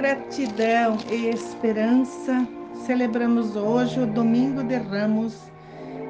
gratidão 0.00 0.96
e 1.10 1.28
esperança, 1.28 2.48
celebramos 2.86 3.54
hoje 3.54 4.00
o 4.00 4.06
Domingo 4.06 4.62
de 4.62 4.76
Ramos 4.76 5.38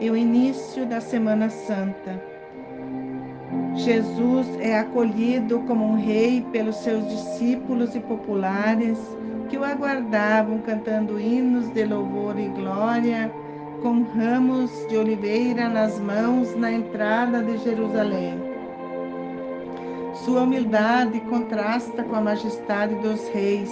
e 0.00 0.10
o 0.10 0.16
início 0.16 0.84
da 0.84 1.00
Semana 1.00 1.48
Santa. 1.48 2.20
Jesus 3.76 4.48
é 4.58 4.76
acolhido 4.80 5.60
como 5.68 5.84
um 5.84 5.94
rei 5.94 6.44
pelos 6.50 6.74
seus 6.78 7.08
discípulos 7.08 7.94
e 7.94 8.00
populares 8.00 8.98
que 9.48 9.56
o 9.56 9.62
aguardavam 9.62 10.58
cantando 10.62 11.20
hinos 11.20 11.72
de 11.72 11.84
louvor 11.84 12.36
e 12.36 12.48
glória, 12.48 13.30
com 13.82 14.02
ramos 14.02 14.72
de 14.88 14.96
oliveira 14.96 15.68
nas 15.68 15.96
mãos 16.00 16.56
na 16.56 16.72
entrada 16.72 17.40
de 17.40 17.56
Jerusalém. 17.58 18.45
Sua 20.24 20.42
humildade 20.42 21.20
contrasta 21.20 22.02
com 22.02 22.16
a 22.16 22.20
majestade 22.20 22.94
dos 22.96 23.28
reis, 23.28 23.70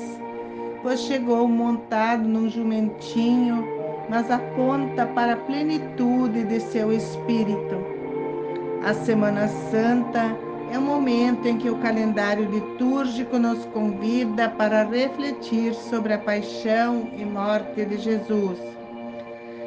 pois 0.82 1.00
chegou 1.00 1.48
montado 1.48 2.22
num 2.22 2.48
jumentinho, 2.48 3.66
mas 4.08 4.30
aponta 4.30 5.06
para 5.06 5.32
a 5.32 5.36
plenitude 5.36 6.44
de 6.44 6.60
seu 6.60 6.92
espírito. 6.92 7.76
A 8.84 8.92
Semana 8.92 9.48
Santa 9.48 10.36
é 10.70 10.78
o 10.78 10.82
momento 10.82 11.46
em 11.46 11.56
que 11.56 11.70
o 11.70 11.78
calendário 11.78 12.50
litúrgico 12.50 13.38
nos 13.38 13.64
convida 13.66 14.48
para 14.48 14.84
refletir 14.84 15.74
sobre 15.74 16.12
a 16.12 16.18
paixão 16.18 17.08
e 17.16 17.24
morte 17.24 17.84
de 17.84 17.96
Jesus. 17.96 18.58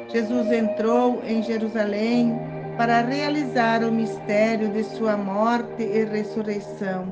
Jesus 0.08 0.50
entrou 0.52 1.20
em 1.26 1.42
Jerusalém 1.42 2.38
para 2.78 3.00
realizar 3.00 3.82
o 3.82 3.90
mistério 3.90 4.68
de 4.68 4.84
sua 4.84 5.16
morte 5.16 5.82
e 5.82 6.04
ressurreição. 6.04 7.08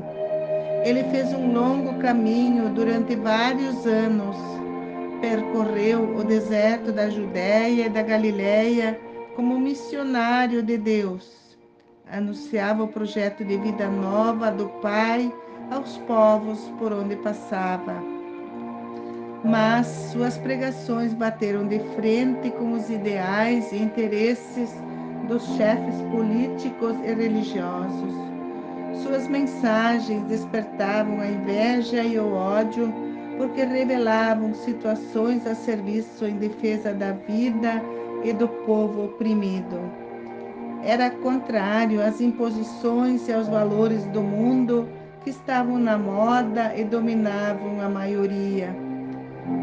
Ele 0.85 1.03
fez 1.11 1.33
um 1.35 1.53
longo 1.53 1.99
caminho 1.99 2.69
durante 2.69 3.17
vários 3.17 3.85
anos. 3.85 4.37
Percorreu 5.21 6.17
o 6.17 6.23
deserto 6.23 6.93
da 6.93 7.11
Judéia 7.11 7.87
e 7.87 7.89
da 7.89 8.01
Galiléia 8.03 8.97
como 9.35 9.59
missionário 9.59 10.63
de 10.63 10.79
Deus. 10.79 11.57
Anunciava 12.13 12.85
o 12.85 12.89
projeto 12.89 13.45
de 13.45 13.57
vida 13.57 13.89
nova 13.89 14.53
do 14.53 14.69
Pai 14.81 15.35
aos 15.73 15.99
povos 15.99 16.61
por 16.79 16.93
onde 16.93 17.17
passava. 17.17 18.01
Mas 19.43 19.89
suas 20.13 20.39
pregações 20.39 21.13
bateram 21.13 21.67
de 21.67 21.81
frente 21.97 22.51
com 22.53 22.73
os 22.73 22.89
ideais 22.89 23.73
e 23.73 23.79
interesses 23.79 24.73
dos 25.29 25.45
chefes 25.57 25.95
políticos 26.11 26.97
e 27.05 27.15
religiosos. 27.15 28.15
Suas 29.03 29.29
mensagens 29.29 30.23
despertavam 30.25 31.21
a 31.21 31.27
inveja 31.27 32.03
e 32.03 32.19
o 32.19 32.33
ódio 32.33 32.93
porque 33.37 33.65
revelavam 33.65 34.55
situações 34.55 35.47
a 35.47 35.55
serviço 35.55 36.25
em 36.25 36.37
defesa 36.37 36.93
da 36.93 37.13
vida 37.13 37.83
e 38.25 38.33
do 38.33 38.49
povo 38.49 39.05
oprimido. 39.05 39.79
Era 40.83 41.11
contrário 41.11 42.03
às 42.03 42.21
imposições 42.21 43.29
e 43.29 43.33
aos 43.33 43.49
valores 43.49 44.05
do 44.07 44.23
mundo 44.23 44.89
que 45.23 45.31
estavam 45.31 45.79
na 45.79 45.99
moda 45.99 46.73
e 46.77 46.85
dominavam 46.85 47.81
a 47.81 47.89
maioria. 47.89 48.75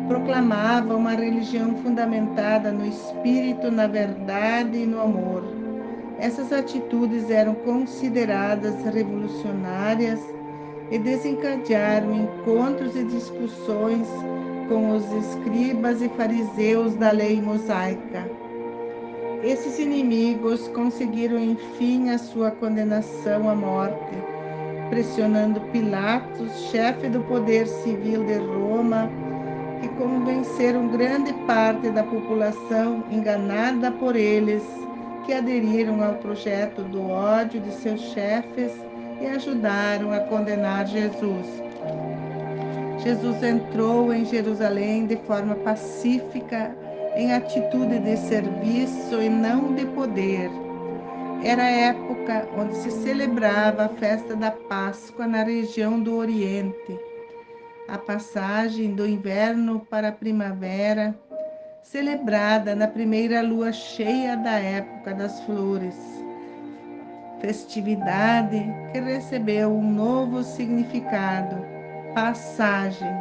Proclamava 0.08 0.95
uma 0.95 1.11
religião 1.11 1.75
fundamentada 1.77 2.72
no 2.72 2.86
espírito, 2.86 3.72
na 3.72 3.88
verdade 3.88 4.80
e 4.80 4.86
no 4.86 5.02
amor. 5.02 5.44
Essas 6.19 6.53
atitudes 6.53 7.30
eram 7.30 7.56
consideradas 7.56 8.83
revolucionárias 8.86 10.20
e 10.92 10.97
desencadearam 10.97 12.14
encontros 12.14 12.95
e 12.95 13.03
discussões 13.03 14.08
com 14.70 14.92
os 14.92 15.03
escribas 15.11 16.02
e 16.02 16.10
fariseus 16.10 16.95
da 16.95 17.11
lei 17.11 17.42
mosaica. 17.42 18.30
Esses 19.43 19.80
inimigos 19.80 20.67
conseguiram 20.70 21.37
enfim 21.37 22.11
a 22.11 22.17
sua 22.17 22.52
condenação 22.52 23.49
à 23.49 23.55
morte, 23.55 24.16
pressionando 24.89 25.60
Pilatos, 25.71 26.70
chefe 26.71 27.10
do 27.10 27.20
poder 27.21 27.67
civil 27.67 28.23
de 28.23 28.37
Roma, 28.37 29.10
que 29.82 29.89
convenceram 29.89 30.87
grande 30.87 31.33
parte 31.45 31.89
da 31.89 32.04
população 32.04 33.04
enganada 33.11 33.92
por 33.92 34.16
eles 34.16 34.64
que 35.26 35.34
aderiram 35.34 36.04
ao 36.04 36.16
projeto 36.16 36.84
do 36.84 37.10
ódio 37.10 37.60
de 37.61 37.72
seus 37.72 38.02
chefes 38.02 38.72
e 39.22 39.26
ajudaram 39.26 40.11
a 40.11 40.20
condenar 40.22 40.86
Jesus. 40.88 41.48
Jesus 43.04 43.44
entrou 43.44 44.14
em 44.14 44.26
Jerusalém 44.26 45.06
de 45.06 45.17
forma 45.17 45.56
pacífica, 45.56 46.76
em 47.16 47.34
atitude 47.34 48.00
de 48.00 48.17
serviço 48.17 49.22
e 49.22 49.30
não 49.30 49.76
de 49.76 49.86
poder. 49.88 50.50
Era 51.44 51.64
a 51.64 51.70
época 51.70 52.48
onde 52.58 52.76
se 52.76 52.90
celebrava 52.90 53.86
a 53.86 53.90
festa 53.90 54.36
da 54.36 54.52
Páscoa 54.52 55.28
na 55.28 55.44
região 55.44 56.02
do 56.02 56.16
Oriente. 56.16 56.98
A 57.90 57.98
passagem 57.98 58.95
do 58.95 59.05
inverno 59.05 59.82
para 59.90 60.08
a 60.08 60.11
primavera 60.14 61.14
celebrada 61.83 62.76
na 62.76 62.88
primeira 62.88 63.42
lua 63.42 63.71
cheia 63.71 64.38
da 64.38 64.54
época 64.54 65.14
das 65.14 65.42
flores. 65.42 65.95
Festividade 67.39 68.66
que 68.92 68.99
recebeu 68.99 69.70
um 69.70 69.92
novo 69.92 70.43
significado, 70.43 71.58
passagem, 72.16 73.14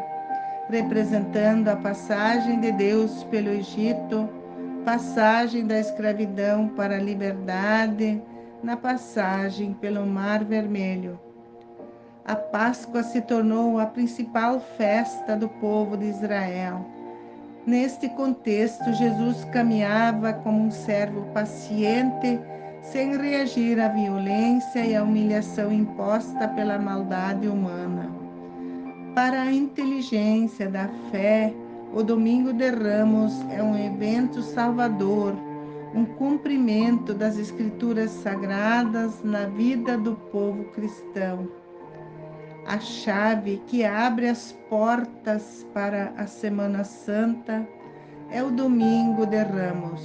representando 0.70 1.68
a 1.68 1.76
passagem 1.76 2.60
de 2.60 2.70
Deus 2.72 3.24
pelo 3.24 3.50
Egito, 3.50 4.28
passagem 4.84 5.66
da 5.66 5.78
escravidão 5.80 6.68
para 6.68 6.94
a 6.94 7.02
liberdade, 7.02 8.22
na 8.62 8.76
passagem 8.76 9.74
pelo 9.74 10.06
Mar 10.06 10.44
Vermelho. 10.44 11.18
A 12.24 12.36
Páscoa 12.36 13.02
se 13.02 13.20
tornou 13.20 13.80
a 13.80 13.86
principal 13.86 14.60
festa 14.78 15.36
do 15.36 15.48
povo 15.48 15.96
de 15.96 16.06
Israel 16.06 17.01
Neste 17.64 18.08
contexto, 18.08 18.92
Jesus 18.92 19.44
caminhava 19.52 20.32
como 20.32 20.64
um 20.64 20.70
servo 20.72 21.22
paciente, 21.32 22.40
sem 22.82 23.16
reagir 23.16 23.78
à 23.78 23.86
violência 23.86 24.84
e 24.84 24.96
à 24.96 25.04
humilhação 25.04 25.72
imposta 25.72 26.48
pela 26.48 26.76
maldade 26.76 27.46
humana. 27.46 28.10
Para 29.14 29.42
a 29.42 29.52
inteligência 29.52 30.68
da 30.68 30.88
fé, 31.12 31.54
o 31.94 32.02
Domingo 32.02 32.52
de 32.52 32.68
Ramos 32.68 33.32
é 33.48 33.62
um 33.62 33.78
evento 33.78 34.42
salvador, 34.42 35.36
um 35.94 36.04
cumprimento 36.04 37.14
das 37.14 37.38
Escrituras 37.38 38.10
sagradas 38.10 39.22
na 39.22 39.46
vida 39.46 39.96
do 39.96 40.16
povo 40.32 40.64
cristão 40.72 41.61
a 42.66 42.78
chave 42.78 43.60
que 43.66 43.84
abre 43.84 44.28
as 44.28 44.52
portas 44.68 45.66
para 45.74 46.12
a 46.16 46.26
Semana 46.26 46.84
Santa 46.84 47.66
é 48.30 48.42
o 48.42 48.50
Domingo 48.50 49.26
de 49.26 49.42
Ramos, 49.42 50.00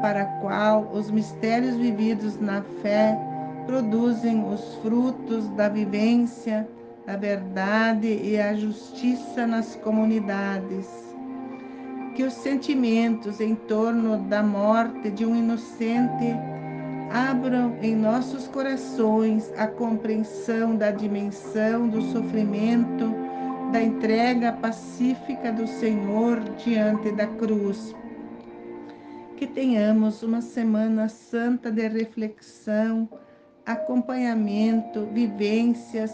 para 0.00 0.24
qual 0.40 0.90
os 0.92 1.10
mistérios 1.10 1.76
vividos 1.76 2.38
na 2.40 2.62
fé 2.82 3.16
produzem 3.66 4.44
os 4.44 4.76
frutos 4.76 5.48
da 5.50 5.68
vivência, 5.68 6.68
da 7.06 7.16
verdade 7.16 8.08
e 8.08 8.40
a 8.40 8.54
justiça 8.54 9.46
nas 9.46 9.76
comunidades. 9.76 10.88
Que 12.14 12.22
os 12.22 12.32
sentimentos 12.32 13.40
em 13.40 13.54
torno 13.54 14.16
da 14.28 14.42
morte 14.42 15.10
de 15.10 15.26
um 15.26 15.36
inocente 15.36 16.34
abram 17.10 17.76
em 17.82 17.94
nossos 17.94 18.48
corações 18.48 19.52
a 19.56 19.66
compreensão 19.66 20.76
da 20.76 20.90
dimensão 20.90 21.88
do 21.88 22.02
sofrimento, 22.12 23.14
da 23.72 23.82
entrega 23.82 24.52
pacífica 24.52 25.52
do 25.52 25.66
Senhor 25.66 26.40
diante 26.64 27.12
da 27.12 27.26
cruz. 27.26 27.94
Que 29.36 29.46
tenhamos 29.46 30.22
uma 30.22 30.40
semana 30.40 31.08
santa 31.08 31.70
de 31.70 31.86
reflexão, 31.86 33.08
acompanhamento, 33.66 35.06
vivências, 35.12 36.12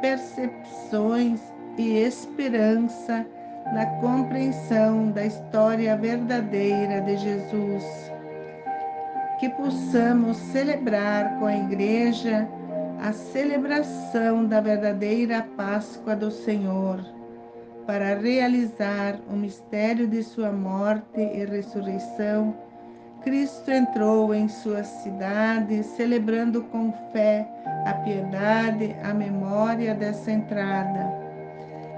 percepções 0.00 1.40
e 1.76 1.98
esperança 1.98 3.26
na 3.72 3.86
compreensão 4.00 5.10
da 5.10 5.24
história 5.24 5.96
verdadeira 5.96 7.00
de 7.00 7.16
Jesus 7.16 8.11
que 9.42 9.48
possamos 9.48 10.36
celebrar 10.36 11.40
com 11.40 11.46
a 11.46 11.56
Igreja 11.56 12.48
a 13.00 13.12
celebração 13.12 14.46
da 14.46 14.60
verdadeira 14.60 15.44
Páscoa 15.56 16.14
do 16.14 16.30
Senhor, 16.30 17.04
para 17.84 18.14
realizar 18.14 19.18
o 19.28 19.32
mistério 19.32 20.06
de 20.06 20.22
sua 20.22 20.52
morte 20.52 21.20
e 21.20 21.44
ressurreição. 21.44 22.56
Cristo 23.24 23.68
entrou 23.68 24.32
em 24.32 24.46
sua 24.46 24.84
cidade, 24.84 25.82
celebrando 25.82 26.62
com 26.62 26.92
fé 27.12 27.44
a 27.84 27.94
piedade, 27.94 28.94
a 29.02 29.12
memória 29.12 29.92
dessa 29.92 30.30
entrada 30.30 31.12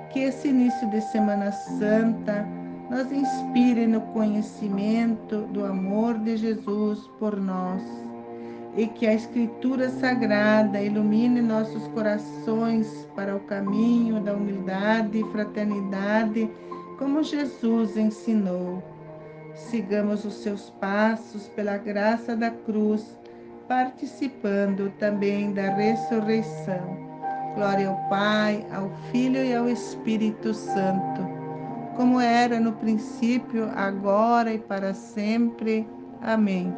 que 0.08 0.20
esse 0.20 0.48
início 0.48 0.88
de 0.88 1.02
Semana 1.02 1.52
Santa 1.52 2.63
nos 2.90 3.10
inspire 3.10 3.86
no 3.86 4.00
conhecimento 4.12 5.42
do 5.52 5.64
amor 5.64 6.18
de 6.18 6.36
Jesus 6.36 7.10
por 7.18 7.40
nós 7.40 7.82
e 8.76 8.86
que 8.86 9.06
a 9.06 9.14
Escritura 9.14 9.88
Sagrada 9.88 10.80
ilumine 10.80 11.40
nossos 11.40 11.86
corações 11.88 13.08
para 13.14 13.36
o 13.36 13.40
caminho 13.40 14.20
da 14.20 14.34
humildade 14.34 15.20
e 15.20 15.30
fraternidade, 15.30 16.50
como 16.98 17.22
Jesus 17.22 17.96
ensinou. 17.96 18.82
Sigamos 19.54 20.24
os 20.24 20.34
seus 20.34 20.70
passos 20.80 21.46
pela 21.50 21.76
graça 21.76 22.34
da 22.34 22.50
cruz, 22.50 23.16
participando 23.68 24.92
também 24.98 25.52
da 25.52 25.70
ressurreição. 25.70 27.04
Glória 27.54 27.88
ao 27.88 27.96
Pai, 28.08 28.66
ao 28.72 28.90
Filho 29.12 29.44
e 29.44 29.54
ao 29.54 29.68
Espírito 29.68 30.52
Santo, 30.52 31.33
como 31.94 32.20
era 32.20 32.60
no 32.60 32.72
princípio, 32.72 33.70
agora 33.74 34.52
e 34.52 34.58
para 34.58 34.94
sempre. 34.94 35.88
Amém. 36.20 36.74